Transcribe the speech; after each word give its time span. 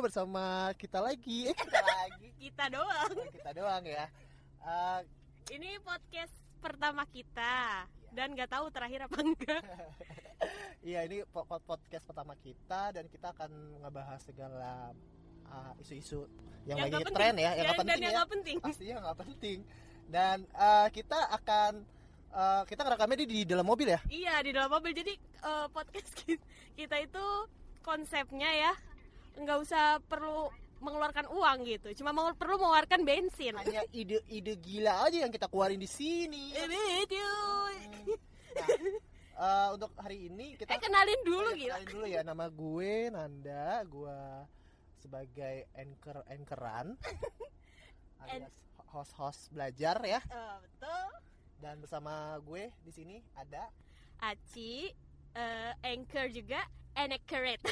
bersama 0.00 0.70
kita 0.78 0.98
lagi. 1.02 1.50
Eh 1.50 1.56
kita 1.66 1.80
lagi. 1.82 2.28
Kita 2.38 2.64
doang. 2.70 3.12
kita 3.34 3.50
doang 3.54 3.82
ya. 3.84 4.06
Uh, 4.62 5.00
Ini 5.48 5.80
podcast 5.80 6.34
pertama 6.60 7.06
kita 7.08 7.86
dan 8.12 8.34
nggak 8.34 8.50
tahu 8.50 8.66
terakhir 8.70 9.06
apa 9.06 9.16
enggak. 9.20 9.62
Iya 10.86 11.02
ini 11.10 11.26
po- 11.26 11.42
po- 11.42 11.58
podcast 11.66 12.06
pertama 12.06 12.38
kita 12.38 12.94
dan 12.94 13.10
kita 13.10 13.34
akan 13.34 13.50
ngebahas 13.82 14.22
segala 14.22 14.94
uh, 15.50 15.74
isu-isu 15.82 16.30
yang, 16.62 16.78
lagi 16.78 16.94
nggak 16.94 17.10
tren 17.10 17.34
ya, 17.34 17.58
yang 17.58 17.66
nggak 17.66 17.80
penting 17.82 18.00
yang 18.00 18.14
ya. 18.14 18.24
penting. 18.30 18.56
Pastinya 18.62 18.96
nggak 19.02 19.18
penting. 19.26 19.58
Dan 20.06 20.46
uh, 20.54 20.86
kita 20.94 21.18
akan 21.42 21.82
uh, 22.30 22.62
kita 22.70 22.86
ngerekamnya 22.86 23.18
di, 23.18 23.26
di 23.26 23.40
dalam 23.50 23.66
mobil 23.66 23.90
ya. 23.90 24.00
Iya 24.06 24.34
di 24.46 24.50
dalam 24.54 24.70
mobil. 24.70 24.94
Jadi 24.94 25.18
eh, 25.18 25.66
podcast 25.74 26.10
ki- 26.22 26.44
kita 26.78 27.02
itu 27.02 27.26
konsepnya 27.82 28.46
ya 28.52 28.72
nggak 29.36 29.58
usah 29.60 30.00
perlu 30.06 30.48
mengeluarkan 30.78 31.26
uang 31.28 31.58
gitu. 31.66 31.88
Cuma 31.98 32.14
mau 32.14 32.30
perlu 32.32 32.56
mengeluarkan 32.62 33.02
bensin. 33.02 33.54
Hanya 33.58 33.82
ide-ide 33.90 34.54
gila 34.62 35.04
aja 35.10 35.26
yang 35.26 35.32
kita 35.34 35.50
keluarin 35.50 35.82
di 35.82 35.90
sini. 35.90 36.54
Eh, 36.54 36.66
video. 36.70 37.30
Nah, 38.58 38.68
uh, 39.38 39.68
untuk 39.74 39.90
hari 39.98 40.30
ini 40.30 40.54
kita 40.54 40.70
Eh 40.70 40.80
kenalin 40.82 41.20
dulu 41.26 41.50
Oh, 41.50 41.54
ya, 41.54 41.58
gila. 41.58 41.74
kenalin 41.78 41.90
dulu 41.94 42.06
ya 42.06 42.20
nama 42.22 42.46
gue 42.50 42.92
Nanda, 43.10 43.82
gue 43.86 44.18
sebagai 44.98 45.56
anchor 45.78 46.26
anchoran 46.26 46.98
alias 48.22 48.54
host-host 48.88 49.52
belajar 49.52 50.00
ya. 50.02 50.20
Eh, 50.22 50.56
betul. 50.64 51.06
Dan 51.58 51.82
bersama 51.82 52.38
gue 52.42 52.70
di 52.82 52.92
sini 52.94 53.16
ada 53.34 53.68
Aci, 54.18 54.90
eh, 55.34 55.72
anchor 55.86 56.26
juga, 56.34 56.58
and 56.98 57.14
accurate. 57.14 57.62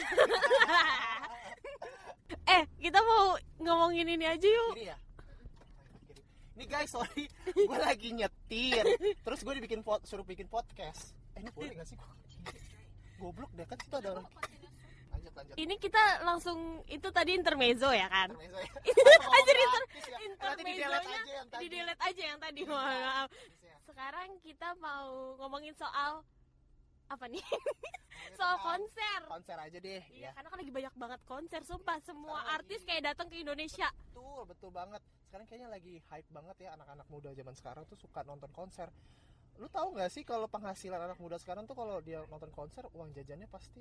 eh, 2.55 2.62
kita 2.79 3.03
mau 3.03 3.35
ngomongin 3.59 4.07
ini 4.07 4.23
aja 4.23 4.46
yuk. 4.46 4.79
kiri 4.79 4.95
ya. 4.95 4.99
Kiri. 6.07 6.23
Ini 6.57 6.65
guys, 6.71 6.91
sorry, 6.95 7.27
gue 7.51 7.79
lagi 7.79 8.15
nyetir. 8.15 8.87
Terus 9.27 9.41
gue 9.43 9.55
dibikin 9.59 9.83
pod, 9.83 10.07
suruh 10.07 10.23
bikin 10.23 10.46
podcast. 10.46 11.10
Eh, 11.35 11.43
ini 11.43 11.51
boleh 11.51 11.74
gak 11.74 11.91
sih? 11.91 11.99
Goblok 13.18 13.51
deh 13.59 13.66
kan 13.66 13.77
situ 13.83 13.96
ada 13.99 14.15
orang. 14.15 14.27
Lanjut 15.10 15.33
lanjut. 15.35 15.55
Ini 15.59 15.74
kita 15.83 16.02
langsung 16.23 16.87
itu 16.87 17.09
tadi 17.11 17.35
intermezzo 17.35 17.90
ya 17.90 18.07
kan? 18.07 18.30
Intermezzo 18.30 18.59
ya. 18.63 18.71
Anjir, 19.37 19.57
inter- 19.59 19.87
ya. 20.07 20.18
Intermezzonya 20.23 20.71
di-delete 20.71 21.11
aja 21.11 21.33
yang 21.35 21.49
tadi. 21.51 21.61
Di 21.61 21.66
delete 21.73 22.02
aja 22.05 22.23
yang 22.23 22.38
tadi. 22.38 22.61
Mohon 22.63 22.96
maaf. 23.02 23.29
Gratis 23.33 23.59
ya. 23.65 23.77
Sekarang 23.88 24.29
kita 24.45 24.68
mau 24.79 25.09
ngomongin 25.40 25.73
soal 25.74 26.21
apa 27.07 27.24
nih? 27.26 27.45
Soal 28.32 28.57
konser. 28.59 29.21
konser 29.24 29.57
aja 29.57 29.79
deh 29.79 30.02
Iya, 30.09 30.29
ya. 30.29 30.30
karena 30.32 30.49
kan 30.49 30.59
lagi 30.59 30.73
banyak 30.73 30.95
banget 30.95 31.21
konser, 31.24 31.60
sumpah 31.62 31.96
semua 32.01 32.37
Sekarang 32.37 32.54
artis 32.57 32.76
lagi- 32.76 32.88
kayak 32.88 33.02
datang 33.07 33.26
ke 33.26 33.37
Indonesia. 33.38 33.88
Betul, 34.09 34.40
betul 34.45 34.71
banget. 34.71 35.02
Sekarang 35.23 35.46
kayaknya 35.46 35.68
lagi 35.68 35.95
hype 36.04 36.30
banget 36.30 36.57
ya 36.59 36.68
anak-anak 36.73 37.07
muda 37.07 37.30
zaman 37.32 37.54
sekarang 37.54 37.82
tuh 37.84 37.96
suka 37.96 38.21
nonton 38.23 38.51
konser. 38.51 38.88
Lu 39.57 39.68
tahu 39.68 39.95
nggak 39.95 40.10
sih 40.10 40.23
kalau 40.23 40.45
penghasilan 40.46 41.01
anak 41.01 41.16
muda 41.16 41.37
sekarang 41.37 41.65
tuh 41.65 41.73
kalau 41.73 42.01
dia 42.01 42.21
nonton 42.27 42.51
konser 42.51 42.84
uang 42.90 43.12
jajannya 43.12 43.46
pasti 43.46 43.80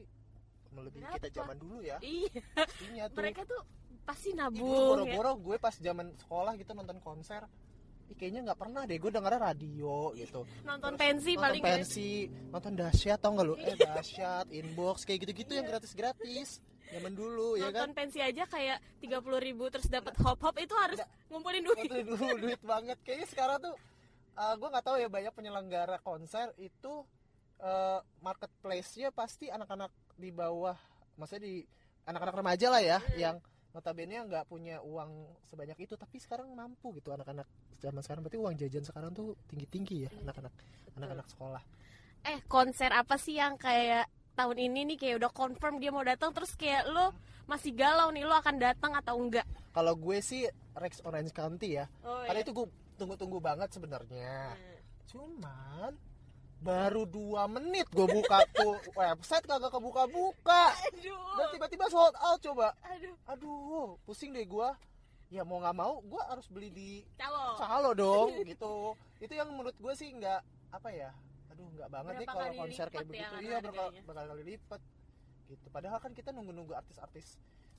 melebihi 0.71 1.03
Berapa? 1.03 1.17
kita 1.17 1.29
zaman 1.35 1.57
dulu 1.57 1.79
ya. 1.81 1.97
Iya, 1.99 2.39
Pastinya 2.55 3.03
tuh. 3.07 3.17
mereka 3.17 3.41
tuh 3.43 3.61
pasti 4.03 4.29
nabung. 4.31 4.61
ya. 4.61 4.85
boro-boro 4.85 5.31
gue 5.41 5.57
pas 5.57 5.73
zaman 5.73 6.13
sekolah 6.15 6.53
gitu 6.55 6.71
nonton 6.71 6.99
konser. 6.99 7.43
Ih, 8.05 8.15
kayaknya 8.15 8.41
nggak 8.45 8.59
pernah 8.59 8.81
deh 8.83 8.95
gue 8.95 9.09
dengarnya 9.09 9.41
radio 9.49 10.13
gitu. 10.13 10.45
Nonton 10.61 10.93
Terus 10.93 11.01
pensi 11.01 11.31
nonton 11.33 11.43
paling 11.43 11.61
pensi, 11.63 12.09
nonton 12.49 12.73
dahsyat 12.73 13.17
tau 13.17 13.31
nggak 13.33 13.45
lu? 13.45 13.55
Eh 13.57 13.75
dahsyat, 13.75 14.45
inbox 14.49 15.03
kayak 15.03 15.25
gitu-gitu 15.25 15.51
yang 15.53 15.65
Iya. 15.65 15.71
gratis-gratis. 15.73 16.61
Zaman 16.85 17.11
dulu 17.11 17.57
ya 17.57 17.73
kan. 17.73 17.89
nonton 17.89 17.97
pensi 17.97 18.21
aja 18.21 18.45
kayak 18.45 18.77
30 19.01 19.41
ribu 19.41 19.65
terus 19.67 19.89
dapat 19.89 20.13
hop 20.21 20.37
hop 20.37 20.53
itu 20.55 20.69
harus 20.77 21.01
Udah. 21.01 21.09
ngumpulin 21.27 21.65
duit 21.65 21.89
dulu 21.89 22.05
duit 22.45 22.61
banget 22.61 22.97
kayaknya 23.01 23.25
sekarang 23.25 23.57
tuh 23.57 23.75
gue 24.35 24.67
nggak 24.69 24.85
tahu 24.85 24.97
ya 24.99 25.09
banyak 25.09 25.33
penyelenggara 25.33 25.97
konser 25.99 26.53
itu 26.55 27.01
uh, 27.57 27.99
marketplace-nya 28.21 29.09
pasti 29.09 29.47
anak-anak 29.47 29.89
di 30.13 30.29
bawah 30.29 30.77
maksudnya 31.15 31.47
di 31.47 31.55
anak-anak 32.03 32.35
remaja 32.37 32.67
lah 32.69 32.81
ya 32.83 32.97
Hmm. 33.01 33.17
yang 33.17 33.35
notabene 33.73 34.21
nggak 34.21 34.45
punya 34.45 34.77
uang 34.79 35.09
sebanyak 35.41 35.75
itu 35.81 35.95
tapi 35.95 36.15
sekarang 36.15 36.47
mampu 36.51 36.93
gitu 36.93 37.11
anak-anak 37.11 37.49
zaman 37.85 38.01
sekarang 38.01 38.21
berarti 38.25 38.39
uang 38.41 38.55
jajan 38.57 38.83
sekarang 38.83 39.11
tuh 39.13 39.37
tinggi-tinggi 39.45 39.95
ya 40.01 40.09
Iya, 40.09 40.21
anak-anak 40.21 40.53
anak-anak 40.95 41.27
sekolah. 41.33 41.63
Eh 42.25 42.39
konser 42.49 42.89
apa 42.93 43.15
sih 43.17 43.37
yang 43.37 43.57
kayak 43.57 44.05
tahun 44.37 44.57
ini 44.69 44.79
nih 44.93 44.97
kayak 44.97 45.15
udah 45.21 45.31
confirm 45.33 45.81
dia 45.81 45.89
mau 45.89 46.05
datang 46.05 46.29
terus 46.33 46.53
kayak 46.53 46.85
lo 46.89 47.13
masih 47.45 47.73
galau 47.73 48.09
nih 48.09 48.25
lo 48.25 48.33
akan 48.37 48.57
datang 48.61 48.93
atau 48.93 49.17
enggak? 49.17 49.45
Kalau 49.73 49.93
gue 49.97 50.17
sih 50.21 50.45
Rex 50.77 51.01
Orange 51.05 51.33
County 51.33 51.77
ya. 51.77 51.85
Oh, 52.01 52.25
karena 52.25 52.41
itu 52.41 52.51
gue 52.53 52.67
tunggu-tunggu 52.97 53.37
banget 53.41 53.69
sebenarnya. 53.73 54.55
Hmm. 54.55 54.79
Cuman 55.09 55.91
baru 56.61 57.05
dua 57.05 57.45
menit 57.45 57.85
gue 57.93 58.07
buka 58.09 58.41
tuh 58.55 58.77
website 58.99 59.45
kagak 59.45 59.69
kebuka-buka. 59.69 60.73
Aduh. 60.89 61.37
Dan 61.37 61.47
tiba-tiba 61.53 61.85
sold 61.89 62.15
out 62.17 62.39
coba. 62.41 62.73
Aduh. 62.93 63.15
Aduh 63.29 63.89
pusing 64.05 64.33
deh 64.33 64.45
gue 64.45 64.69
ya 65.35 65.43
mau 65.43 65.59
nggak 65.59 65.75
mau 65.75 65.99
gue 65.99 66.21
harus 66.23 66.47
beli 66.47 66.69
di 66.71 66.89
calo. 67.13 67.59
Calo 67.59 67.91
dong 67.91 68.29
gitu. 68.49 68.95
Itu 69.19 69.33
yang 69.35 69.51
menurut 69.51 69.75
gue 69.75 69.93
sih 69.93 70.09
nggak 70.09 70.41
apa 70.71 70.89
ya 70.91 71.11
aduh 71.51 71.67
nggak 71.71 71.87
banget 71.87 72.13
Berapa 72.15 72.19
nih 72.19 72.27
kalau 72.27 72.59
konser 72.59 72.87
kayak 72.89 72.99
ya 72.99 73.07
begitu. 73.07 73.23
kan 73.31 73.39
iya 73.39 73.57
berkali, 73.59 73.79
harganya. 73.79 74.01
berkali 74.03 74.43
lipat 74.45 74.81
gitu. 75.45 75.65
Padahal 75.69 75.99
kan 75.99 76.11
kita 76.11 76.29
nunggu-nunggu 76.31 76.73
artis-artis 76.73 77.27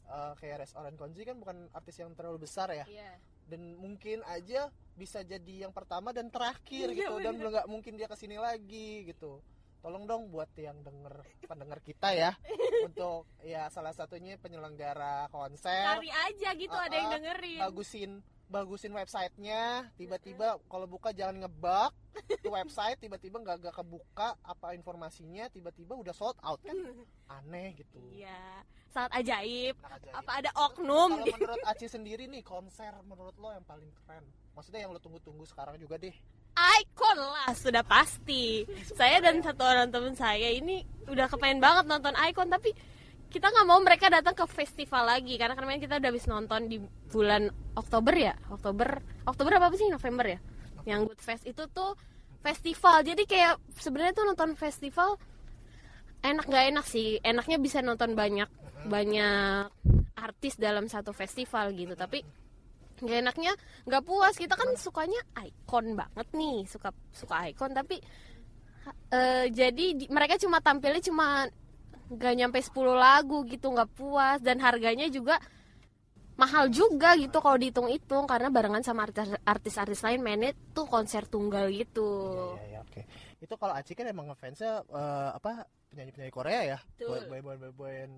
eh, 0.06 0.32
kayak 0.36 0.56
Res 0.62 0.72
Orange 0.72 0.96
Konji 0.96 1.22
kan 1.24 1.36
bukan 1.36 1.56
artis 1.72 1.96
yang 1.96 2.12
terlalu 2.12 2.44
besar 2.44 2.68
ya. 2.70 2.84
Iya. 2.84 3.16
Dan 3.46 3.76
mungkin 3.76 4.20
aja 4.26 4.68
bisa 4.92 5.20
jadi 5.20 5.64
yang 5.64 5.72
pertama 5.72 6.10
dan 6.10 6.28
terakhir 6.28 6.88
Iya, 6.88 7.08
gitu. 7.08 7.14
Dan 7.20 7.36
bener. 7.36 7.48
nggak 7.52 7.66
mungkin 7.68 7.92
dia 7.94 8.06
ke 8.06 8.16
sini 8.16 8.36
lagi 8.36 9.08
gitu 9.08 9.40
tolong 9.86 10.02
dong 10.02 10.34
buat 10.34 10.50
yang 10.58 10.82
denger 10.82 11.14
pendengar 11.46 11.78
kita 11.78 12.10
ya. 12.10 12.34
Untuk 12.90 13.30
ya 13.46 13.70
salah 13.70 13.94
satunya 13.94 14.34
penyelenggara 14.34 15.30
konser. 15.30 15.94
Cari 15.94 16.10
aja 16.10 16.50
gitu 16.58 16.74
Ah, 16.74 16.90
ada 16.90 16.96
yang 16.98 17.10
dengerin. 17.14 17.62
bagusin 17.62 18.12
bagusin 18.50 18.90
websitenya. 18.90 19.86
Tiba-tiba 19.94 20.58
kalau 20.66 20.90
buka 20.90 21.14
jangan 21.14 21.46
ngebug 21.46 21.94
tuh 22.42 22.50
website 22.50 22.98
tiba-tiba 22.98 23.38
nggak 23.38 23.62
nggak 23.62 23.74
kebuka 23.78 24.34
apa 24.42 24.74
informasinya 24.74 25.46
tiba-tiba 25.54 25.94
udah 25.94 26.10
sold 26.10 26.34
out 26.42 26.58
kan? 26.66 26.74
Aneh 27.38 27.78
gitu. 27.78 28.02
Iya. 28.10 28.66
Sangat 28.90 29.22
ajaib. 29.22 29.78
Nah, 29.78 30.02
ajaib. 30.02 30.14
apa 30.18 30.30
ada 30.34 30.50
oknum? 30.66 31.14
Kalau 31.14 31.30
menurut 31.30 31.62
Aci 31.70 31.86
sendiri 31.86 32.26
nih 32.26 32.42
konser 32.42 32.90
menurut 33.06 33.38
lo 33.38 33.54
yang 33.54 33.62
paling 33.62 33.94
keren? 34.02 34.26
Maksudnya 34.58 34.82
yang 34.82 34.90
lo 34.90 34.98
tunggu-tunggu 34.98 35.46
sekarang 35.46 35.78
juga 35.78 35.94
deh 35.94 36.14
Icon 36.56 37.18
lah 37.20 37.52
sudah 37.52 37.84
pasti. 37.84 38.64
Saya 38.96 39.20
dan 39.20 39.44
satu 39.44 39.62
orang 39.62 39.92
teman 39.92 40.16
saya 40.16 40.48
ini 40.48 40.80
udah 41.04 41.28
kepengen 41.28 41.60
banget 41.60 41.84
nonton 41.84 42.16
Icon 42.16 42.48
tapi 42.48 42.72
kita 43.28 43.52
nggak 43.52 43.68
mau 43.68 43.76
mereka 43.84 44.08
datang 44.08 44.32
ke 44.32 44.48
festival 44.48 45.04
lagi 45.04 45.36
karena 45.36 45.52
kemarin 45.52 45.82
kita 45.82 46.00
udah 46.00 46.08
habis 46.08 46.24
nonton 46.24 46.72
di 46.72 46.80
bulan 47.12 47.52
Oktober 47.76 48.14
ya? 48.16 48.34
Oktober 48.48 49.04
Oktober 49.28 49.60
apa 49.60 49.76
sih? 49.76 49.92
November 49.92 50.24
ya? 50.24 50.38
Yang 50.88 51.12
Good 51.12 51.20
Fest. 51.20 51.44
Itu 51.44 51.68
tuh 51.68 51.92
festival. 52.40 53.04
Jadi 53.04 53.28
kayak 53.28 53.60
sebenarnya 53.76 54.16
tuh 54.16 54.24
nonton 54.24 54.56
festival 54.56 55.20
enak 56.24 56.48
nggak 56.48 56.64
enak 56.72 56.86
sih. 56.88 57.20
Enaknya 57.20 57.60
bisa 57.60 57.84
nonton 57.84 58.16
banyak 58.16 58.48
banyak 58.88 59.68
artis 60.16 60.56
dalam 60.56 60.88
satu 60.88 61.12
festival 61.12 61.76
gitu. 61.76 61.92
Tapi 61.92 62.24
nggak 63.00 63.18
enaknya 63.22 63.52
nggak 63.84 64.02
puas. 64.02 64.34
Kita 64.34 64.54
kan 64.54 64.72
sukanya 64.76 65.20
icon 65.42 65.94
banget 65.94 66.28
nih. 66.32 66.64
Suka 66.64 66.90
suka 67.12 67.48
icon 67.48 67.72
tapi 67.72 68.00
eh, 69.12 69.46
jadi 69.50 69.86
di- 69.94 70.10
mereka 70.10 70.38
cuma 70.38 70.58
tampilnya 70.60 71.02
cuma 71.02 71.46
nggak 72.06 72.34
nyampe 72.38 72.58
10 72.62 72.94
lagu 72.94 73.42
gitu 73.44 73.70
nggak 73.70 73.90
puas. 73.92 74.38
Dan 74.40 74.62
harganya 74.62 75.06
juga 75.08 75.36
mahal 76.36 76.68
juga 76.68 77.16
gitu 77.16 77.40
kalau 77.40 77.56
dihitung-hitung 77.56 78.28
karena 78.28 78.52
barengan 78.52 78.84
sama 78.84 79.08
artis- 79.08 79.40
artis-artis 79.40 80.04
lain 80.04 80.20
mainnya 80.20 80.52
tuh 80.76 80.84
konser 80.84 81.24
tunggal 81.24 81.72
gitu. 81.72 82.36
Iya, 82.60 82.64
iya, 82.68 82.78
oke. 82.84 83.00
Itu 83.40 83.54
kalau 83.56 83.72
Aci 83.72 83.96
kan 83.96 84.04
emang 84.04 84.28
ngefansnya 84.28 84.84
eh, 84.84 85.30
apa 85.32 85.64
penyanyi-penyanyi 86.16 86.32
Korea 86.32 86.60
ya, 86.64 86.78
boy 86.98 87.40
boy 87.44 87.56
boy 87.60 87.72
boy 87.76 87.92
eh, 87.92 88.08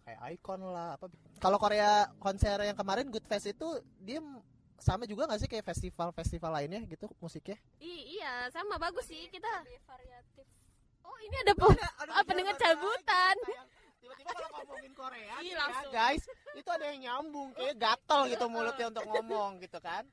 kayak 0.00 0.20
Icon 0.32 0.60
lah 0.62 0.94
apa. 0.94 1.10
Kalau 1.36 1.58
Korea 1.58 1.90
konser 2.16 2.54
yang 2.62 2.78
kemarin 2.78 3.10
Good 3.10 3.26
Fest 3.26 3.50
itu 3.50 3.66
dia 3.98 4.22
sama 4.78 5.02
juga 5.04 5.26
nggak 5.26 5.40
sih 5.42 5.50
kayak 5.50 5.66
festival-festival 5.66 6.50
lainnya 6.52 6.86
gitu 6.86 7.10
musiknya? 7.18 7.58
I- 7.82 8.16
iya 8.16 8.46
sama 8.48 8.78
bagus 8.78 9.08
sih 9.08 9.26
kita 9.26 9.48
oh 11.02 11.16
ini 11.18 11.36
ada 11.42 11.52
po 11.56 11.66
apa 12.06 12.22
pendengar 12.22 12.54
cabutan 12.54 13.34
Tiba-tiba 13.98 14.30
kalau 14.38 14.50
ngomongin 14.62 14.92
Korea 14.94 15.34
Iya, 15.34 15.42
nih 15.42 15.50
ya, 15.50 15.58
langsung. 15.58 15.90
guys, 15.90 16.22
itu 16.54 16.68
ada 16.70 16.84
yang 16.86 17.00
nyambung 17.02 17.50
kayak 17.58 17.74
gatel 17.74 18.20
gitu 18.30 18.46
mulutnya 18.46 18.86
untuk 18.86 19.02
ngomong 19.02 19.58
gitu 19.58 19.78
kan. 19.82 20.06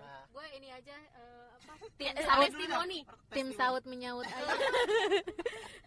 Nah, 0.00 0.24
gue 0.32 0.46
ini 0.56 0.68
aja 0.72 0.96
eh, 0.96 1.46
apa 1.68 1.84
tim 1.92 2.08
tim 2.08 2.24
saut 2.24 2.48
testimoni 2.48 3.00
tim 3.28 3.48
saut 3.52 3.84
menyaut 3.84 4.24
aja. 4.24 4.48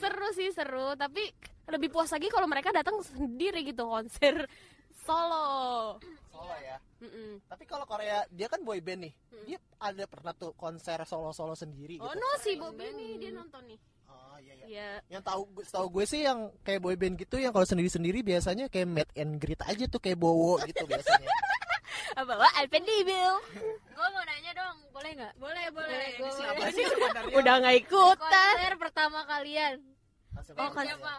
seru 0.00 0.28
sih 0.34 0.48
seru. 0.52 0.94
Tapi 0.94 1.22
lebih 1.66 1.88
puas 1.90 2.10
lagi 2.10 2.30
kalau 2.30 2.46
mereka 2.46 2.70
datang 2.70 2.98
sendiri 3.02 3.66
gitu 3.66 3.86
konser 3.86 4.46
solo. 5.06 5.98
Solo 6.30 6.56
ya? 6.62 6.76
Mm-mm. 6.96 7.44
tapi 7.44 7.68
kalau 7.68 7.84
Korea 7.84 8.24
dia 8.32 8.48
kan 8.48 8.64
boy 8.64 8.80
band 8.80 9.06
nih. 9.06 9.14
Dia 9.44 9.58
ada 9.78 10.04
pernah 10.08 10.32
tuh 10.32 10.56
konser 10.56 10.96
solo 11.04 11.30
solo 11.36 11.52
sendiri 11.52 12.00
oh 12.00 12.08
gitu? 12.08 12.16
no 12.16 12.28
si 12.40 12.50
Bobby 12.56 12.88
nih. 12.96 13.12
Dia 13.20 13.30
nonton 13.36 13.62
nih. 13.68 13.78
Oh 14.08 14.36
iya 14.40 14.54
iya. 14.56 14.66
Ya 14.66 14.88
yang 15.18 15.22
tahu 15.22 15.46
tahu 15.62 15.86
gue 16.00 16.04
sih 16.08 16.24
yang 16.24 16.48
kayak 16.64 16.80
boy 16.80 16.96
band 16.96 17.20
gitu 17.20 17.36
yang 17.36 17.52
kalau 17.52 17.68
sendiri 17.68 17.92
sendiri 17.92 18.24
biasanya 18.24 18.72
kayak 18.72 18.88
meet 18.88 19.10
and 19.14 19.36
greet 19.38 19.60
aja 19.62 19.84
tuh 19.86 20.00
kayak 20.00 20.18
bowo 20.18 20.58
gitu 20.64 20.82
biasanya. 20.88 21.28
Bawa 22.16 22.48
Alpendibil 22.56 23.32
gue 23.92 24.08
mau 24.12 24.24
nanya 24.24 24.45
boleh 24.96 25.10
nggak? 25.12 25.32
Boleh 25.36 25.66
boleh 25.68 25.88
Boleh, 25.92 26.08
gua 26.16 26.30
siapa 26.32 26.56
boleh. 26.56 26.72
sih 26.72 26.84
sebenarnya? 26.90 27.34
Udah 27.34 27.54
nggak 27.58 27.76
ikutan 27.78 28.54
konser 28.54 28.72
pertama 28.78 29.18
kalian. 29.24 29.74
Oh, 30.54 30.70
kan- 30.70 30.86
siapa 30.86 31.14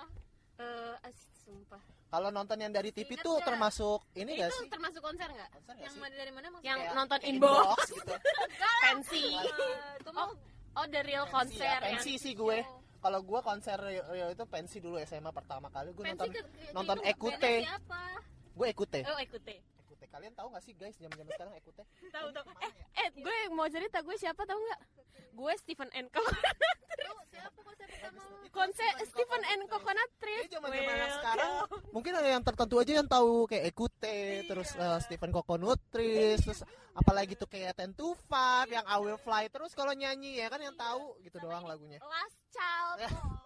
Eh, 0.57 0.95
as- 1.03 1.29
sumpah. 1.39 1.77
Kalau 2.07 2.29
nonton 2.29 2.57
yang 2.57 2.71
dari 2.71 2.89
TV 2.89 3.13
Ingat 3.13 3.21
tuh 3.21 3.37
termasuk 3.43 3.99
ini 4.15 4.31
gak 4.33 4.47
itu 4.47 4.57
sih? 4.57 4.67
termasuk 4.67 5.01
konser 5.03 5.27
nggak? 5.27 5.49
Yang 5.77 5.93
sih? 5.93 5.99
mana 5.99 6.13
dari 6.15 6.31
mana 6.31 6.45
maksudnya? 6.49 6.69
Yang 6.71 6.79
nonton 6.95 7.19
inbox. 7.21 7.77
gitu. 7.91 8.13
Pensi 8.83 9.23
Eh, 9.37 9.93
itu 9.99 10.09
mah 10.11 10.25
oh 10.73 10.85
the 10.87 11.01
real 11.03 11.25
Pensi 11.25 11.35
konser 11.53 11.61
ya, 11.61 11.77
yang 11.77 11.83
pensi 11.93 12.11
sih 12.15 12.33
gue. 12.33 12.57
Kalau 12.97 13.19
gue 13.21 13.39
konser 13.39 13.77
Rio 13.77 14.27
itu 14.27 14.43
pensi 14.47 14.77
dulu 14.79 14.97
SMA 14.99 15.29
pertama 15.29 15.69
kali. 15.69 15.93
Gue 15.93 16.01
pensi 16.03 16.17
nonton 16.17 16.29
ke- 16.33 16.47
nonton 16.73 16.97
Ekute. 17.05 17.53
gue 18.51 18.67
ikute 18.67 18.99
oh 19.05 19.17
Ekute 19.19 19.55
ikute 20.07 20.15
kalian 20.15 20.33
tahu 20.33 20.47
gak 20.49 20.63
sih 20.63 20.71
guys 20.71 20.95
jam 20.95 21.11
jam 21.11 21.27
sekarang 21.27 21.51
ikute 21.53 21.83
tahu 22.15 22.27
tahu. 22.31 22.47
Eh 22.63 22.71
eh 22.97 23.07
gue 23.13 23.37
mau 23.51 23.67
cerita 23.67 23.99
gue 23.99 24.15
siapa 24.15 24.39
tahu 24.41 24.55
nggak? 24.57 24.81
Gue 25.35 25.53
Stephen 25.59 25.91
Lu 25.91 27.13
siapa 27.29 27.59
pertama 27.59 28.23
konser 28.49 28.89
Stephen 29.05 29.43
and 29.45 29.69
Coconut 29.69 30.09
Trees 30.17 30.47
Ini 30.47 30.53
zaman 30.55 30.69
zaman 30.71 30.81
Welcome. 30.87 31.13
sekarang 31.13 31.51
mungkin 31.91 32.13
ada 32.15 32.29
yang 32.31 32.41
tertentu 32.41 32.75
aja 32.79 32.91
yang 32.95 33.05
tahu 33.05 33.45
kayak 33.45 33.69
Ekute, 33.69 34.17
terus 34.47 34.69
eh, 34.73 34.97
Stephen 35.03 35.29
Coconutris, 35.29 36.41
terus 36.41 36.59
apalagi 36.95 37.37
tuh 37.37 37.45
kayak 37.45 37.77
Ten 37.77 37.93
to 37.93 38.17
Five, 38.25 38.71
yang 38.71 38.81
I 38.81 38.97
Will 38.97 39.19
Fly, 39.19 39.51
terus 39.51 39.77
kalau 39.77 39.93
nyanyi 39.93 40.41
ya 40.41 40.49
kan 40.49 40.57
yang 40.57 40.73
tahu 40.73 41.19
gitu 41.21 41.37
doang 41.37 41.69
lagunya. 41.69 42.01
Last 42.01 42.39
Child 42.49 42.97
Ya. 43.03 43.09
oh, 43.13 43.37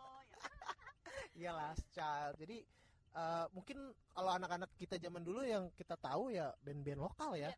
Iya 1.34 1.52
Last 1.52 1.84
Child. 1.92 2.34
Jadi 2.40 2.58
eh, 3.12 3.46
mungkin 3.52 3.78
kalau 4.12 4.32
anak-anak 4.32 4.72
kita 4.76 4.96
zaman 4.98 5.24
dulu 5.24 5.44
yang 5.44 5.68
kita 5.76 5.96
tahu 5.96 6.32
ya 6.32 6.52
band-band 6.64 7.00
lokal 7.00 7.36
ya. 7.36 7.52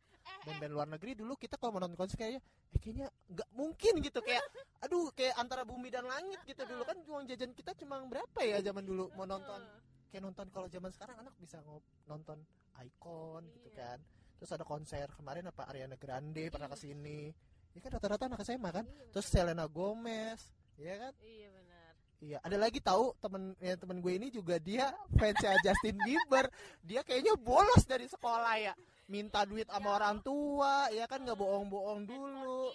Band-band 0.43 0.73
luar 0.73 0.87
negeri 0.87 1.15
dulu 1.15 1.35
kita 1.35 1.55
kalau 1.59 1.75
mau 1.75 1.81
nonton 1.83 1.99
konser 1.99 2.15
kayaknya 2.15 2.41
eh, 2.73 2.79
kayaknya 2.79 3.07
nggak 3.29 3.49
mungkin 3.53 3.93
gitu. 4.01 4.19
Kayak 4.19 4.43
aduh 4.81 5.09
kayak 5.13 5.35
antara 5.37 5.63
bumi 5.63 5.87
dan 5.93 6.05
langit 6.05 6.39
gitu. 6.43 6.63
Dulu 6.65 6.83
kan 6.83 6.97
uang 7.05 7.25
jajan 7.29 7.51
kita 7.53 7.71
cuma 7.77 8.01
berapa 8.07 8.39
ya 8.41 8.59
zaman 8.61 8.83
dulu 8.83 9.11
mau 9.13 9.25
nonton? 9.25 9.61
Kayak 10.09 10.23
nonton 10.29 10.47
kalau 10.53 10.67
zaman 10.69 10.91
sekarang 10.93 11.17
anak 11.21 11.33
bisa 11.41 11.57
nonton 12.05 12.37
Icon 12.81 13.45
gitu 13.53 13.69
Iya. 13.73 13.97
kan. 13.97 13.99
Terus 14.37 14.51
ada 14.53 14.65
konser 14.67 15.07
kemarin 15.15 15.47
apa 15.47 15.69
Ariana 15.69 15.95
Grande 15.95 16.49
pernah 16.51 16.67
ke 16.67 16.77
sini 16.77 17.31
ya 17.73 17.79
kan 17.81 17.97
rata-rata 17.97 18.29
anak 18.29 18.41
SMA 18.45 18.69
kan. 18.69 18.85
Terus 19.09 19.25
Selena 19.25 19.65
Gomez 19.65 20.41
ya 20.77 20.97
kan? 20.99 21.13
Iya 21.21 21.49
benar 21.53 21.92
iya 22.23 22.37
ada 22.39 22.55
lagi 22.55 22.79
tahu 22.79 23.11
temen 23.19 23.51
ya 23.59 23.75
temen 23.75 23.99
gue 23.99 24.13
ini 24.15 24.31
juga 24.31 24.55
dia 24.55 24.95
fansnya 25.19 25.59
Justin 25.59 25.99
Bieber. 25.99 26.47
Dia 26.79 27.03
kayaknya 27.03 27.35
bolos 27.35 27.83
dari 27.83 28.07
sekolah 28.07 28.55
ya. 28.63 28.73
Minta 29.11 29.43
duit 29.43 29.67
sama 29.67 29.99
orang 29.99 30.23
tua 30.23 30.87
ya 30.95 31.03
kan 31.11 31.27
nggak 31.27 31.35
bohong-bohong 31.35 32.07
dulu. 32.07 32.71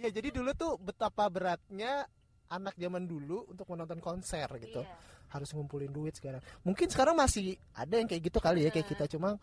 iya 0.00 0.08
jadi 0.08 0.28
dulu 0.32 0.50
tuh 0.56 0.80
betapa 0.80 1.28
beratnya 1.28 2.08
anak 2.48 2.74
zaman 2.80 3.04
dulu 3.04 3.44
untuk 3.52 3.68
menonton 3.68 4.00
konser 4.00 4.48
gitu. 4.62 4.80
Iya. 4.80 5.14
harus 5.26 5.50
ngumpulin 5.50 5.90
duit 5.90 6.14
sekarang. 6.14 6.38
Mungkin 6.62 6.86
sekarang 6.86 7.18
masih 7.18 7.58
ada 7.74 7.98
yang 7.98 8.06
kayak 8.06 8.30
gitu 8.30 8.38
kali 8.38 8.62
ya 8.62 8.70
kayak 8.70 8.86
Bener. 8.86 8.94
kita. 8.94 9.18
Cuma 9.18 9.34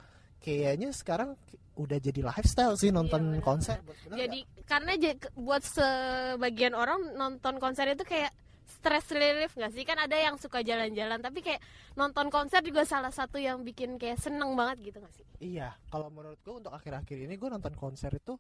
kayaknya 0.44 0.92
sekarang 0.92 1.40
udah 1.74 1.98
jadi 1.98 2.22
lifestyle 2.22 2.76
sih 2.76 2.92
nonton 2.92 3.18
Iya, 3.18 3.30
bener, 3.32 3.42
konser. 3.42 3.78
Bener 3.80 4.18
jadi 4.20 4.40
karena 4.64 4.92
ja- 4.96 5.18
ke- 5.18 5.34
buat 5.34 5.64
sebagian 5.64 6.74
orang 6.74 7.16
nonton 7.16 7.58
konser 7.58 7.90
itu 7.90 8.04
kayak 8.04 8.30
stress 8.64 9.10
relief 9.10 9.52
nggak 9.54 9.72
sih 9.72 9.82
kan 9.82 9.98
ada 9.98 10.14
yang 10.14 10.36
suka 10.36 10.60
jalan-jalan 10.60 11.18
tapi 11.18 11.40
kayak 11.40 11.64
nonton 11.94 12.28
konser 12.28 12.60
juga 12.62 12.84
salah 12.84 13.10
satu 13.10 13.36
yang 13.38 13.64
bikin 13.64 13.96
kayak 13.96 14.20
seneng 14.20 14.54
banget 14.54 14.92
gitu 14.92 14.98
nggak 15.00 15.14
sih? 15.14 15.26
Iya, 15.42 15.72
kalau 15.88 16.08
menurut 16.10 16.38
gue 16.38 16.54
untuk 16.54 16.70
akhir-akhir 16.70 17.18
ini 17.18 17.34
gue 17.34 17.50
nonton 17.50 17.74
konser 17.74 18.12
itu 18.12 18.36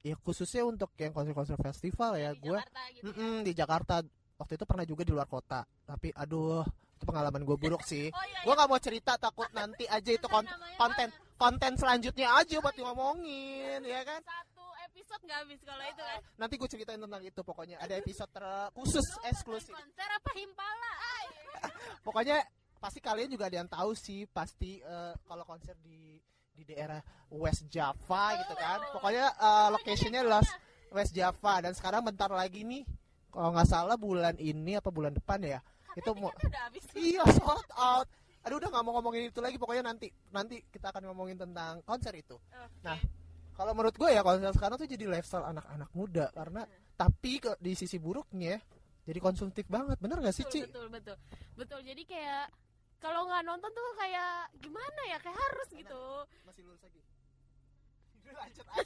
ya 0.00 0.14
khususnya 0.16 0.62
untuk 0.62 0.92
yang 0.96 1.10
konser-konser 1.10 1.56
festival 1.56 2.14
ya 2.14 2.30
gue 2.32 2.58
gitu 2.92 3.10
ya. 3.10 3.42
Di 3.42 3.52
Jakarta 3.52 4.02
waktu 4.34 4.52
itu 4.54 4.64
pernah 4.64 4.82
juga 4.82 5.02
di 5.02 5.10
luar 5.10 5.26
kota 5.26 5.62
tapi 5.82 6.12
aduh 6.12 6.62
itu 7.02 7.10
pengalaman 7.10 7.42
gue 7.42 7.56
buruk 7.58 7.82
sih. 7.82 8.14
Oh 8.14 8.24
iya, 8.30 8.46
gue 8.46 8.54
nggak 8.54 8.70
mau 8.70 8.78
cerita 8.78 9.18
takut 9.18 9.50
nanti 9.50 9.90
aja 9.90 10.10
itu 10.14 10.26
kon- 10.30 10.46
konten 10.78 11.10
konten 11.34 11.74
selanjutnya 11.74 12.30
aja 12.38 12.62
buat 12.62 12.78
ngomongin 12.78 13.82
ya 13.82 14.06
kan? 14.06 14.22
Satu 14.22 14.62
episode 14.86 15.22
nggak 15.26 15.38
habis 15.42 15.60
kalau 15.66 15.82
itu 15.82 16.02
kan? 16.06 16.20
Nanti 16.38 16.54
gue 16.54 16.68
ceritain 16.70 17.02
tentang 17.02 17.22
itu 17.26 17.40
pokoknya. 17.42 17.82
Ada 17.82 17.98
episode 17.98 18.30
ter- 18.30 18.70
khusus 18.78 19.06
eksklusif. 19.26 19.74
konser 19.74 20.06
apa 20.06 20.30
himpala? 20.38 20.92
Pokoknya 22.06 22.38
pasti 22.78 22.98
kalian 23.02 23.30
juga 23.30 23.46
ada 23.50 23.56
yang 23.62 23.70
tahu 23.70 23.94
sih 23.94 24.26
pasti 24.30 24.78
eh, 24.78 25.14
kalau 25.26 25.42
konser 25.42 25.74
di 25.82 26.18
di 26.52 26.62
daerah 26.62 27.02
West 27.34 27.66
Java 27.66 28.38
gitu 28.38 28.54
kan. 28.54 28.78
Pokoknya 28.94 29.26
eh, 29.34 29.68
locationnya 29.74 30.22
Los 30.22 30.46
West 30.94 31.10
Java. 31.14 31.58
Dan 31.66 31.74
sekarang 31.74 32.06
bentar 32.06 32.30
lagi 32.30 32.62
nih 32.62 32.86
kalau 33.30 33.50
nggak 33.50 33.66
salah 33.66 33.98
bulan 33.98 34.38
ini 34.38 34.78
apa 34.78 34.90
bulan 34.94 35.14
depan 35.18 35.42
ya 35.42 35.58
itu 35.98 36.10
mau 36.16 36.32
iya 36.96 37.24
sold 37.36 37.68
out. 37.76 38.08
Aduh 38.42 38.58
udah 38.58 38.68
nggak 38.74 38.84
mau 38.84 38.92
ngomongin 38.98 39.30
itu 39.30 39.38
lagi. 39.38 39.56
Pokoknya 39.60 39.86
nanti 39.86 40.10
nanti 40.34 40.58
kita 40.66 40.90
akan 40.90 41.12
ngomongin 41.12 41.38
tentang 41.38 41.84
konser 41.86 42.10
itu. 42.18 42.36
Nah, 42.82 42.98
kalau 43.54 43.72
menurut 43.76 43.94
gue 43.94 44.10
ya 44.10 44.24
konser 44.26 44.50
sekarang 44.56 44.76
tuh 44.80 44.88
jadi 44.90 45.04
lifestyle 45.06 45.46
anak-anak 45.46 45.90
muda. 45.94 46.26
Karena 46.34 46.66
tapi 46.98 47.38
ke, 47.38 47.54
di 47.62 47.72
sisi 47.78 48.02
buruknya 48.02 48.58
jadi 49.06 49.18
konsumtif 49.22 49.68
banget. 49.70 50.00
Bener 50.02 50.18
gak 50.22 50.34
sih 50.34 50.46
Ci? 50.48 50.66
betul, 50.66 50.90
betul. 50.90 51.16
Betul. 51.54 51.80
Jadi 51.86 52.02
kayak 52.08 52.50
kalau 52.98 53.26
nggak 53.26 53.42
nonton 53.46 53.70
tuh 53.70 53.88
kayak 53.98 54.50
gimana 54.58 55.00
ya? 55.10 55.18
Kayak 55.22 55.38
harus 55.38 55.68
gitu. 55.70 56.04
Masih 56.46 56.62
lurus 56.66 56.82
lagi 56.82 57.02
lanjut 58.36 58.66
aja. 58.66 58.84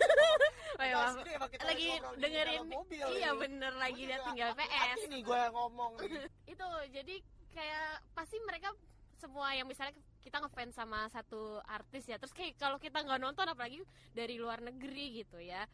Emang 1.37 1.51
kita 1.53 1.65
lagi 1.65 1.89
dengerin 2.17 2.65
mobil 2.69 3.07
iya 3.17 3.31
ini. 3.33 3.41
bener 3.41 3.73
lagi 3.77 4.03
dia 4.05 4.19
tinggal 4.25 4.51
PS 4.55 5.01
nih 5.09 5.21
gue 5.25 5.41
ngomong 5.53 5.93
itu 6.53 6.69
jadi 6.93 7.15
kayak 7.53 7.89
pasti 8.13 8.37
mereka 8.45 8.73
semua 9.17 9.57
yang 9.57 9.65
misalnya 9.65 9.97
kita 10.21 10.37
ngefans 10.43 10.77
sama 10.77 11.09
satu 11.09 11.61
artis 11.65 12.05
ya 12.05 12.21
terus 12.21 12.35
kayak 12.37 12.61
kalau 12.61 12.77
kita 12.77 13.01
nggak 13.01 13.21
nonton 13.21 13.47
apalagi 13.49 13.81
dari 14.13 14.37
luar 14.37 14.61
negeri 14.61 15.25
gitu 15.25 15.41
ya 15.41 15.65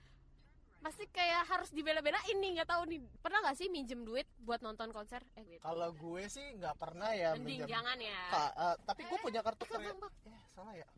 pasti 0.83 1.07
kayak 1.07 1.47
harus 1.47 1.71
dibela-belain 1.71 2.37
nih 2.43 2.59
nggak 2.59 2.67
tahu 2.67 2.83
nih. 2.91 2.99
Pernah 3.23 3.39
nggak 3.47 3.55
sih 3.55 3.71
minjem 3.71 4.03
duit 4.03 4.27
buat 4.43 4.59
nonton 4.67 4.91
konser? 4.91 5.23
Eh 5.39 5.47
wait. 5.47 5.63
kalau 5.63 5.95
gue 5.95 6.27
sih 6.27 6.43
nggak 6.59 6.75
pernah 6.75 7.15
ya 7.15 7.39
mending 7.39 7.63
minjam 7.63 7.71
jangan 7.71 7.99
ya. 8.03 8.21
Ka- 8.35 8.51
eh, 8.51 8.75
tapi 8.83 9.01
gue 9.07 9.19
punya 9.23 9.41
kartu 9.47 9.63
Eh, 9.63 9.71
kredit 9.71 9.95
eh 10.27 10.43
salah 10.51 10.75
ya. 10.75 10.89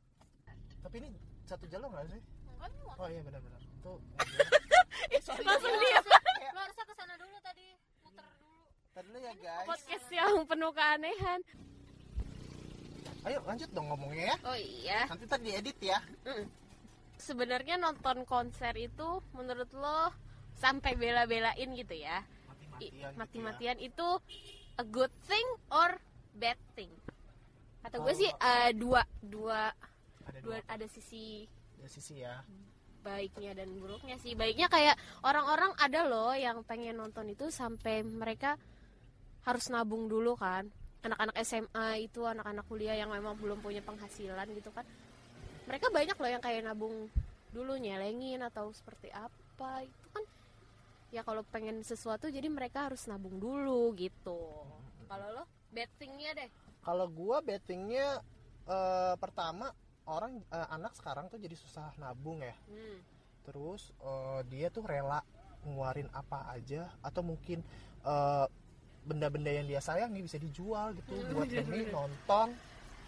Tapi 0.80 0.94
ini 1.04 1.08
satu 1.44 1.68
jalur 1.68 1.92
nggak 1.92 2.16
sih 2.16 2.20
Kan 2.64 2.72
oh 2.96 3.06
iya 3.12 3.20
benar-benar. 3.20 3.60
Tuh 3.84 3.98
langsung 5.44 5.74
dia 5.76 5.98
lu 6.54 6.58
harusnya 6.64 6.84
ke 6.88 6.94
sana 6.96 7.14
dulu 7.20 7.36
tadi. 7.44 7.68
Muter 8.08 8.24
dulu. 8.24 8.56
Tadi 8.94 9.06
dulu 9.12 9.18
ya 9.20 9.34
guys. 9.36 9.66
podcast 9.68 10.06
yang 10.08 10.34
penuh 10.48 10.72
keanehan. 10.72 11.40
Ayo 13.24 13.38
lanjut 13.44 13.68
dong 13.72 13.86
ngomongnya 13.92 14.32
ya. 14.32 14.36
Oh 14.44 14.56
iya. 14.56 15.00
Nanti 15.08 15.24
tadi 15.28 15.52
diedit 15.52 15.78
ya. 15.80 15.98
Sebenarnya 17.16 17.76
nonton 17.76 18.24
konser 18.24 18.72
itu 18.76 19.20
menurut 19.32 19.68
lo 19.72 20.12
sampai 20.56 20.96
bela-belain 20.96 21.68
gitu 21.72 21.94
ya? 21.96 22.24
Mati-matian 22.48 22.80
gitu 22.80 22.96
ya. 23.00 23.08
mati-matian 23.16 23.78
itu 23.80 24.08
a 24.76 24.84
good 24.84 25.12
thing 25.24 25.46
or 25.72 25.96
bad 26.36 26.60
thing? 26.76 26.92
Kata 27.84 28.00
gue 28.00 28.12
Oh. 28.12 28.16
sih 28.16 28.28
eh, 28.28 28.70
dua 28.76 29.04
dua 29.20 29.72
ada 30.24 30.38
dua 30.40 30.56
dua 30.60 30.68
ada 30.72 30.86
sisi 30.88 31.44
ada 31.84 31.92
sisi 31.92 32.24
ya. 32.24 32.40
Baiknya 33.04 33.52
dan 33.52 33.68
buruknya 33.76 34.16
sih. 34.16 34.32
Baiknya 34.32 34.72
kayak 34.72 34.96
orang-orang 35.20 35.76
ada 35.76 36.08
loh 36.08 36.32
yang 36.32 36.64
pengen 36.64 36.96
nonton 36.96 37.28
itu 37.28 37.52
sampai 37.52 38.00
mereka 38.00 38.56
harus 39.44 39.68
nabung 39.68 40.08
dulu 40.08 40.32
kan. 40.32 40.64
Anak-anak 41.04 41.36
SMA 41.44 42.08
itu 42.08 42.24
anak-anak 42.24 42.64
kuliah 42.64 42.96
yang 42.96 43.12
memang 43.12 43.36
belum 43.36 43.60
punya 43.60 43.84
penghasilan 43.84 44.48
gitu 44.56 44.72
kan. 44.72 44.88
Mereka 45.68 45.92
banyak 45.92 46.16
loh 46.16 46.30
yang 46.32 46.40
kayak 46.40 46.64
nabung 46.64 47.12
dulu 47.52 47.76
nyelengin 47.76 48.40
atau 48.40 48.72
seperti 48.72 49.12
apa 49.12 49.84
itu 49.84 50.06
kan. 50.08 50.24
Ya 51.12 51.20
kalau 51.20 51.44
pengen 51.52 51.84
sesuatu 51.84 52.32
jadi 52.32 52.48
mereka 52.48 52.88
harus 52.88 53.04
nabung 53.04 53.36
dulu 53.36 53.92
gitu. 54.00 54.40
Kalau 55.04 55.28
lo 55.36 55.44
bettingnya 55.68 56.32
deh. 56.32 56.48
Kalau 56.80 57.04
gua 57.12 57.44
bettingnya 57.44 58.24
eh, 58.64 59.14
pertama 59.20 59.68
orang 60.06 60.40
eh, 60.52 60.68
anak 60.72 60.92
sekarang 60.96 61.28
tuh 61.32 61.40
jadi 61.40 61.56
susah 61.56 61.92
nabung 62.00 62.40
ya. 62.40 62.54
Hmm. 62.68 62.98
terus 63.44 63.92
eh, 64.00 64.40
dia 64.48 64.68
tuh 64.72 64.84
rela 64.84 65.20
ngeluarin 65.64 66.08
apa 66.12 66.52
aja 66.52 66.88
atau 67.00 67.20
mungkin 67.24 67.60
eh, 68.04 68.46
benda-benda 69.04 69.52
yang 69.52 69.68
dia 69.68 69.80
sayangi 69.84 70.24
bisa 70.24 70.40
dijual 70.40 70.96
gitu 70.96 71.12
buat 71.36 71.48
demi 71.52 71.84
nonton 71.92 72.56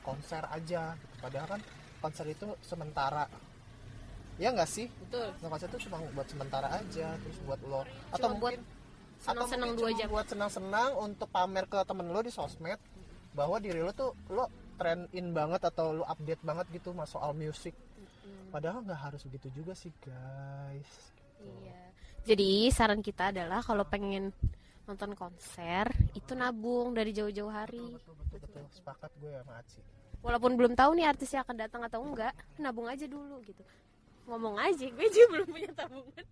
konser 0.05 0.45
aja 0.53 0.93
gitu. 0.95 1.15
padahal 1.19 1.59
kan 1.59 1.63
konser 2.01 2.27
itu 2.31 2.47
sementara. 2.63 3.27
Ya 4.37 4.53
nggak 4.53 4.69
sih? 4.69 4.87
Betul. 5.09 5.33
Nah, 5.41 5.49
konser 5.49 5.67
itu 5.73 5.89
cuma 5.89 5.97
buat 6.13 6.29
sementara 6.29 6.69
aja 6.69 7.17
terus 7.17 7.39
buat 7.49 7.61
lo. 7.65 7.83
Atau 8.13 8.37
Cuma 8.37 8.39
buat 8.39 8.55
mungkin 8.55 8.63
senang-senang 9.17 9.71
atau 9.73 9.79
dua 9.81 9.91
jam. 9.97 10.07
buat 10.13 10.27
senang-senang 10.29 10.91
untuk 11.01 11.29
pamer 11.33 11.65
ke 11.67 11.81
temen 11.89 12.07
lo 12.13 12.21
di 12.21 12.29
sosmed 12.29 12.77
bahwa 13.33 13.57
diri 13.57 13.81
lo 13.81 13.91
tuh 13.97 14.13
lo 14.29 14.53
trend 14.77 15.09
in 15.11 15.33
banget 15.33 15.61
atau 15.65 15.93
lo 15.93 16.05
update 16.05 16.41
banget 16.41 16.67
gitu 16.73 16.93
mas 16.93 17.09
soal 17.09 17.33
musik 17.33 17.73
padahal 18.49 18.81
nggak 18.81 19.01
harus 19.03 19.21
begitu 19.25 19.49
juga 19.53 19.73
sih 19.73 19.91
guys 19.99 21.13
Iya. 21.37 21.79
Jadi 22.27 22.51
saran 22.69 22.99
kita 22.99 23.31
adalah 23.31 23.61
kalau 23.61 23.85
pengen 23.85 24.33
nonton 24.83 25.15
konser 25.15 25.87
itu 26.11 26.33
nabung 26.33 26.91
dari 26.91 27.11
jauh-jauh 27.11 27.51
hari. 27.51 27.79
betul 27.93 28.15
betul 28.19 28.39
betul 28.41 28.65
sepakat 28.73 29.11
gue 29.17 29.31
sama 29.31 29.61
Aci 29.61 29.79
Walaupun 30.25 30.59
belum 30.59 30.73
tahu 30.75 30.91
nih 30.95 31.07
artisnya 31.07 31.47
akan 31.47 31.57
datang 31.57 31.83
atau 31.83 32.03
enggak, 32.03 32.35
nabung 32.59 32.89
aja 32.89 33.07
dulu 33.07 33.39
gitu. 33.45 33.63
Ngomong 34.27 34.59
aja, 34.59 34.87
gue 34.97 35.07
juga 35.07 35.27
belum 35.31 35.47
punya 35.47 35.71
tabungan. 35.71 36.25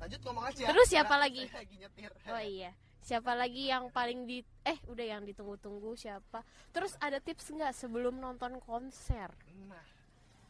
lanjut 0.00 0.20
ngomong 0.24 0.44
aja 0.48 0.62
Terus 0.64 0.86
siapa 0.88 1.14
lagi? 1.14 1.42
saya 1.46 1.60
lagi 1.62 1.74
nyetir 1.76 2.10
Oh 2.26 2.40
iya. 2.42 2.70
Siapa 3.00 3.32
lagi 3.32 3.72
yang 3.72 3.88
paling 3.88 4.28
di 4.28 4.44
eh 4.64 4.78
udah 4.86 5.06
yang 5.16 5.22
ditunggu-tunggu 5.24 5.96
siapa? 5.96 6.44
Terus 6.70 6.94
ada 7.00 7.18
tips 7.18 7.50
nggak 7.50 7.72
sebelum 7.72 8.20
nonton 8.20 8.60
konser? 8.60 9.32
Nah, 9.66 9.86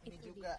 ini 0.05 0.19
Itu 0.19 0.35
juga 0.35 0.59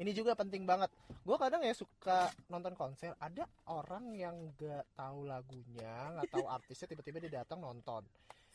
ini 0.00 0.16
juga 0.16 0.32
penting 0.32 0.64
banget. 0.64 0.88
Gue 1.28 1.36
kadang 1.36 1.60
ya 1.60 1.76
suka 1.76 2.32
nonton 2.48 2.72
konser. 2.72 3.12
Ada 3.20 3.44
orang 3.68 4.16
yang 4.16 4.32
nggak 4.56 4.96
tahu 4.96 5.28
lagunya, 5.28 6.16
nggak 6.16 6.32
tahu 6.32 6.48
artisnya, 6.48 6.88
tiba-tiba 6.88 7.20
dia 7.20 7.44
datang 7.44 7.60
nonton. 7.60 8.00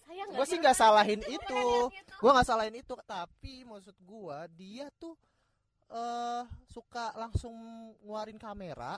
Gue 0.09 0.45
sih 0.49 0.57
nggak 0.57 0.73
salahin 0.73 1.21
itu. 1.21 1.61
Gue 2.17 2.31
nggak 2.33 2.49
salahin 2.49 2.73
itu. 2.81 2.97
Tapi 3.05 3.61
maksud 3.61 3.93
gue 4.01 4.37
dia 4.57 4.89
tuh 4.97 5.13
eh 5.85 6.43
suka 6.65 7.13
langsung 7.13 7.53
ngeluarin 8.01 8.41
kamera, 8.41 8.97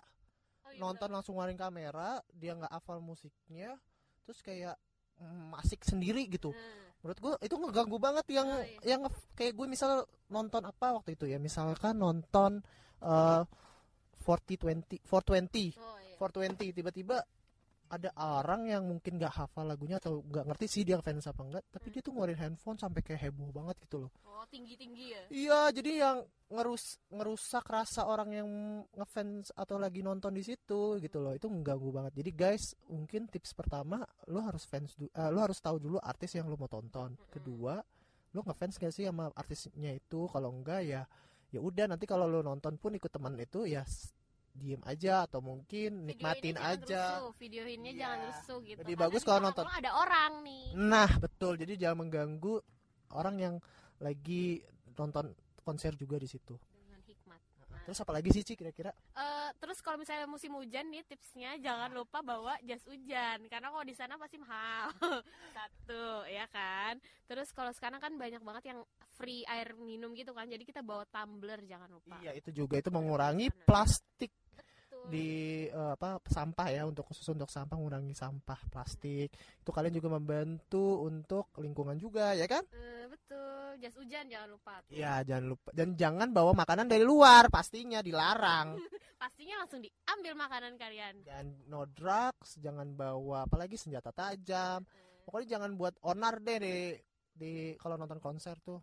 Oh, 0.67 0.71
iya, 0.75 0.79
nonton 0.83 1.09
langsung 1.09 1.39
ngeluarin 1.39 1.55
kamera. 1.55 2.19
Dia 2.35 2.59
nggak 2.59 2.73
hafal 2.75 2.99
musiknya, 2.99 3.79
terus 4.27 4.43
kayak 4.43 4.75
mm, 5.23 5.55
asik 5.63 5.87
sendiri 5.87 6.27
gitu 6.27 6.51
Nah, 6.51 6.85
menurut 7.01 7.19
gue 7.21 7.33
itu 7.47 7.55
ngeganggu 7.55 7.97
banget 8.01 8.25
yang 8.33 8.49
Oh, 8.49 8.59
iya. 8.59 8.97
yang 8.97 9.01
kayak 9.37 9.53
gue 9.53 9.67
misal 9.69 10.03
nonton 10.27 10.65
apa 10.65 10.97
waktu 10.97 11.13
itu 11.15 11.29
ya 11.29 11.37
misalkan 11.37 11.95
nonton 11.95 12.59
uh, 13.05 13.45
4020 14.25 15.07
420 15.07 15.77
oh 15.77 15.97
iya. 16.03 16.17
420 16.19 16.75
tiba-tiba 16.75 17.23
ada 17.87 18.11
orang 18.15 18.67
yang 18.67 18.83
mungkin 18.83 19.15
nggak 19.17 19.33
hafal 19.33 19.63
lagunya 19.63 19.97
atau 19.97 20.19
nggak 20.23 20.45
ngerti 20.51 20.65
sih 20.67 20.83
dia 20.83 20.99
fans 20.99 21.25
apa 21.27 21.41
enggak 21.43 21.63
tapi 21.71 21.87
dia 21.89 22.01
tuh 22.03 22.11
ngeluarin 22.13 22.39
handphone 22.39 22.77
sampai 22.77 23.01
kayak 23.01 23.27
heboh 23.27 23.49
banget 23.51 23.75
gitu 23.87 24.07
loh. 24.07 24.11
Oh, 24.27 24.45
tinggi-tinggi 24.51 25.05
ya. 25.11 25.23
iya 25.31 25.61
jadi 25.71 25.91
yang 26.03 26.17
ngerus 26.47 27.01
ngerusak 27.11 27.65
rasa 27.67 28.07
orang 28.07 28.29
yang 28.31 28.49
ngefans 28.95 29.51
atau 29.51 29.75
lagi 29.75 29.99
nonton 29.99 30.31
di 30.31 30.43
situ 30.43 30.99
gitu 30.99 31.17
loh 31.19 31.33
itu 31.35 31.47
mengganggu 31.47 31.89
banget. 31.89 32.13
Jadi 32.19 32.31
guys 32.35 32.75
mungkin 32.87 33.27
tips 33.31 33.55
pertama 33.55 34.03
lo 34.27 34.39
harus 34.43 34.63
fans 34.67 34.95
eh, 34.99 35.29
lo 35.31 35.39
harus 35.43 35.59
tahu 35.59 35.79
dulu 35.79 35.97
artis 35.99 36.35
yang 36.35 36.47
lo 36.47 36.55
mau 36.59 36.71
tonton. 36.71 37.15
Kedua 37.31 37.79
lo 38.35 38.39
ngefans 38.43 38.77
gak 38.77 38.93
sih 38.93 39.07
sama 39.07 39.31
artisnya 39.33 39.95
itu? 39.95 40.27
Kalau 40.27 40.51
enggak 40.51 40.83
ya 40.83 41.01
ya 41.47 41.59
udah 41.63 41.87
nanti 41.87 42.03
kalau 42.03 42.27
lo 42.27 42.43
nonton 42.43 42.75
pun 42.75 42.91
ikut 42.91 43.07
teman 43.07 43.39
itu 43.39 43.63
ya 43.63 43.87
diem 44.57 44.81
aja 44.83 45.23
atau 45.23 45.39
mungkin 45.39 46.03
nikmatin 46.03 46.57
jangan 46.57 46.73
aja 46.73 47.01
rusuh, 47.21 47.33
videoinnya 47.37 47.91
Iya. 47.93 47.99
jangan 48.01 48.19
rusuh 48.25 48.57
gitu. 48.65 48.79
Lebih 48.81 48.97
bagus 48.97 49.21
kalau 49.21 49.39
nonton. 49.45 49.65
ada 49.69 49.91
orang 49.93 50.31
nih. 50.41 50.65
Nah, 50.73 51.09
betul. 51.17 51.53
Jadi 51.55 51.77
jangan 51.77 51.97
mengganggu 52.03 52.53
orang 53.13 53.35
yang 53.37 53.55
lagi 53.97 54.59
nonton 54.93 55.31
konser 55.61 55.93
juga 55.93 56.17
di 56.17 56.25
situ. 56.25 56.57
Dengan 56.73 56.99
hikmat. 57.01 57.39
Nah, 57.69 57.83
Terus 57.85 57.99
apa 58.01 58.11
lagi 58.11 58.29
sih, 58.31 58.41
Ci 58.41 58.53
kira-kira? 58.53 58.89
Eh, 59.13 59.49
terus 59.57 59.79
kalau 59.79 59.95
misalnya 59.95 60.25
musim 60.25 60.51
hujan 60.53 60.87
nih 60.87 61.03
tipsnya 61.03 61.55
jangan 61.57 61.93
lupa 61.93 62.19
bawa 62.19 62.57
jas 62.61 62.83
hujan 62.83 63.47
karena 63.47 63.69
kalau 63.69 63.85
di 63.85 63.95
sana 63.95 64.15
pasti 64.15 64.35
mahal 64.35 64.91
satu 65.55 66.27
ya 66.27 66.45
kan 66.47 66.99
terus 67.25 67.49
kalau 67.51 67.71
sekarang 67.71 67.97
kan 67.97 68.13
banyak 68.13 68.43
banget 68.43 68.75
yang 68.75 68.79
free 69.15 69.41
air 69.47 69.71
minum 69.73 70.11
gitu 70.13 70.31
kan 70.31 70.45
jadi 70.45 70.61
kita 70.61 70.83
bawa 70.83 71.07
tumbler 71.07 71.63
jangan 71.63 71.89
lupa 71.89 72.19
Iya, 72.19 72.35
itu 72.35 72.51
juga 72.53 72.77
itu 72.77 72.91
mengurangi 72.91 73.47
Sana. 73.49 73.63
plastik. 73.65 74.31
Di 75.07 75.27
eh, 75.71 75.91
apa 75.95 76.19
sampah 76.27 76.67
ya 76.67 76.83
untuk 76.83 77.07
khusus 77.07 77.23
untuk 77.31 77.47
sampah 77.47 77.75
mengurangi 77.79 78.11
sampah 78.11 78.59
plastik. 78.67 79.31
Itu 79.63 79.71
kalian 79.71 79.95
juga 79.95 80.11
membantu 80.19 81.07
untuk 81.07 81.55
lingkungan 81.59 81.95
juga, 81.95 82.35
ya 82.35 82.45
kan? 82.45 82.63
Eh, 82.75 83.07
betul 83.07 83.79
jas 83.79 83.95
hujan 83.95 84.25
jangan 84.27 84.49
lupa 84.51 84.73
tuh. 84.85 84.93
Iya, 84.97 85.23
jangan 85.23 85.45
lupa 85.47 85.69
dan 85.71 85.87
jangan 85.95 86.27
bawa 86.33 86.51
makanan 86.57 86.87
dari 86.89 87.05
luar, 87.05 87.47
pastinya 87.47 88.03
dilarang. 88.03 88.75
pastinya 89.21 89.65
langsung 89.65 89.81
diambil 89.81 90.33
makanan 90.37 90.77
kalian 90.77 91.25
Dan 91.25 91.65
no 91.65 91.89
drugs, 91.89 92.61
jangan 92.61 92.93
bawa 92.93 93.49
apalagi 93.49 93.79
senjata 93.79 94.13
tajam. 94.13 94.85
Pokoknya 95.25 95.57
jangan 95.57 95.71
buat 95.75 95.97
onar 96.05 96.39
deh 96.39 96.57
di 96.61 96.75
di 97.37 97.51
kalau 97.77 97.95
nonton 97.95 98.19
konser 98.19 98.57
tuh. 98.59 98.81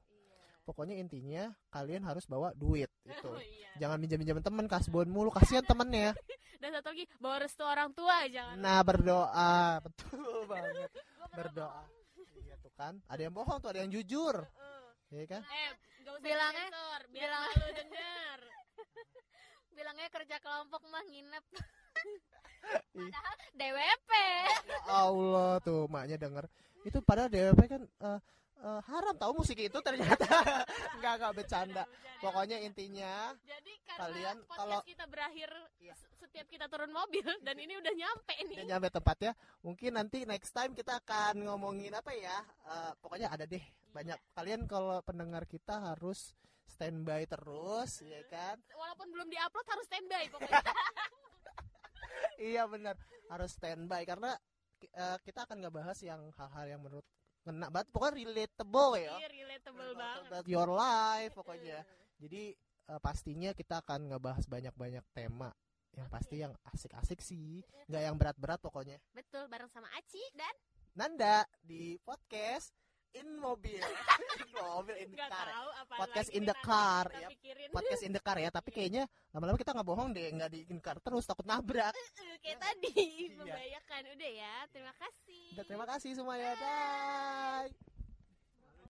Pokoknya 0.64 0.96
intinya 0.96 1.52
kalian 1.68 2.02
harus 2.02 2.24
bawa 2.24 2.52
duit 2.52 2.88
itu. 3.06 3.28
Oh, 3.28 3.36
iya. 3.36 3.68
Jangan 3.76 3.98
minjem-minjem 3.98 4.40
temen 4.40 4.64
kasbon 4.64 5.06
mulu, 5.06 5.28
kasihan 5.28 5.62
temennya. 5.62 6.16
dan 6.62 6.72
satu 6.72 6.90
lagi 6.90 7.04
bawa 7.18 7.36
restu 7.38 7.60
orang 7.60 7.92
tua 7.92 8.24
jangan 8.26 8.56
Nah, 8.56 8.80
berdoa, 8.80 9.56
betul 9.84 10.48
banget. 10.48 10.88
Berdoa. 11.30 11.84
Iya 12.34 12.54
tuh 12.58 12.72
kan. 12.72 12.96
Ada 13.04 13.20
yang 13.22 13.34
bohong 13.34 13.60
tuh, 13.60 13.68
ada 13.68 13.80
yang 13.80 13.90
jujur. 13.90 14.40
Iya 15.08 15.24
kan? 15.28 15.42
eh 15.44 15.70
gak 16.02 16.12
usah 16.12 16.24
Bilangnya- 16.24 16.70
biar 16.72 17.02
bilang- 17.06 17.46
lu 17.54 17.68
denger 17.70 18.38
Bilangnya 19.70 20.08
kerja 20.08 20.36
kelompok 20.38 20.82
mah 20.86 21.02
nginep. 21.02 21.44
Ih. 21.44 22.20
Padahal 22.94 23.34
DWP. 23.52 24.10
Ya 24.64 24.80
Allah 24.88 25.52
tuh 25.60 25.84
maknya 25.86 26.16
denger. 26.16 26.46
Itu 26.82 26.98
padahal 27.00 27.28
DWP 27.28 27.60
kan 27.66 27.82
eh, 27.84 28.18
eh, 28.56 28.80
haram 28.84 29.14
tahu 29.14 29.32
musik 29.38 29.58
itu 29.58 29.78
ternyata. 29.80 30.24
Enggak 30.98 31.12
enggak 31.18 31.32
bercanda. 31.34 31.84
Pokoknya 32.18 32.56
intinya 32.58 33.36
Jadi 33.44 33.72
karena 33.84 34.00
Kalian 34.00 34.36
kalau- 34.48 34.80
kita 34.82 35.04
berakhir 35.04 35.50
Iya. 35.76 35.92
se- 35.92 36.08
setiap 36.16 36.46
kita 36.48 36.64
turun 36.66 36.88
mobil 36.88 37.20
dan 37.46 37.56
ini 37.56 37.76
udah 37.76 37.92
nyampe 37.92 38.34
nih. 38.48 38.56
udah 38.56 38.66
nyampe 38.66 38.88
tempatnya. 38.88 39.32
Mungkin 39.60 39.90
nanti 39.92 40.24
next 40.24 40.50
time 40.50 40.72
kita 40.72 40.98
akan 40.98 41.44
ngomongin 41.44 41.92
apa 41.92 42.12
ya? 42.12 42.40
Eh, 42.64 42.92
pokoknya 42.98 43.28
ada 43.28 43.44
deh 43.44 43.60
banyak. 43.92 44.16
Kalian 44.32 44.64
kalau 44.64 44.98
pendengar 45.02 45.44
kita 45.44 45.78
harus 45.92 46.32
standby 46.64 47.22
terus, 47.24 48.00
ya 48.00 48.24
kan? 48.26 48.56
Walaupun 48.72 49.12
belum 49.12 49.28
diupload 49.28 49.66
harus 49.68 49.86
standby 49.86 50.24
pokoknya. 50.26 50.58
iya 52.40 52.64
benar 52.66 52.96
harus 53.28 53.50
standby 53.52 54.02
karena 54.04 54.34
eh, 54.82 55.18
kita 55.22 55.44
akan 55.44 55.60
nggak 55.60 55.74
bahas 55.74 55.98
yang 56.00 56.28
hal-hal 56.34 56.66
yang 56.66 56.80
menurut 56.80 57.06
ngena 57.44 57.68
banget 57.68 57.88
pokoknya 57.92 58.14
relatable 58.24 58.92
ya. 58.96 59.14
Iya, 59.20 59.28
relatable 59.28 59.90
banget. 59.94 60.28
about 60.32 60.46
your 60.48 60.68
life 60.72 61.32
pokoknya 61.36 61.78
jadi 62.18 62.42
eh, 62.88 63.00
pastinya 63.00 63.50
kita 63.52 63.84
akan 63.84 64.12
ngebahas 64.12 64.44
banyak-banyak 64.48 65.04
tema 65.12 65.52
yang 65.94 66.08
pasti 66.10 66.42
yang 66.42 66.52
asik-asik 66.74 67.22
sih. 67.22 67.62
Nggak 67.86 68.02
yang 68.02 68.16
berat-berat 68.18 68.58
pokoknya. 68.58 68.98
Betul, 69.14 69.46
bareng 69.46 69.70
sama 69.70 69.86
Aci 69.94 70.18
dan 70.34 70.54
Nanda 70.94 71.46
di 71.62 71.98
podcast 72.02 72.74
in 73.14 73.28
mobil 73.36 73.78
in 74.40 74.48
mobil 74.52 74.96
in 74.96 75.08
the 75.08 75.24
car 75.24 75.46
tahu 75.46 75.70
apa 75.72 75.94
Podcast 75.96 76.30
in 76.30 76.42
the 76.42 76.56
car, 76.56 77.06
ya. 77.08 77.28
pikirin. 77.30 77.68
podcast 77.70 78.02
in 78.02 78.12
the 78.12 78.20
car 78.20 78.36
ya 78.36 78.50
tapi 78.50 78.70
kayaknya 78.70 79.02
lama-lama 79.30 79.54
kita 79.54 79.70
nggak 79.70 79.86
bohong 79.86 80.10
deh 80.10 80.26
nggak 80.28 80.50
di 80.50 80.60
in 80.66 80.78
car 80.78 80.98
terus 80.98 81.24
takut 81.24 81.44
nabrak 81.44 81.94
Eh, 81.94 82.38
Kayak 82.40 82.58
tadi 82.64 82.92
Iya. 83.24 83.38
membahayakan. 83.38 84.02
Udah 84.12 84.30
ya, 84.30 84.54
terima 84.68 84.92
kasih. 84.94 85.44
Udah, 85.54 85.64
terima 85.64 85.86
kasih 85.86 86.10
semuanya 86.12 86.52
bye 86.58 87.93